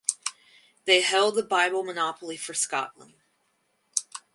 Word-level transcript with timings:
They 0.85 1.01
held 1.01 1.35
the 1.35 1.43
Bible 1.43 1.83
monopoly 1.83 2.35
for 2.35 2.55
Scotland. 2.55 3.13